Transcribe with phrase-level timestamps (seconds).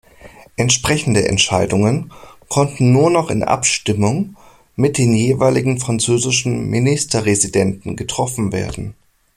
[0.55, 2.11] Entsprechende Entscheidungen
[2.49, 4.35] konnten nur noch in Abstimmung
[4.75, 8.95] mit dem jeweiligen französischen Ministerresidenten getroffen werden.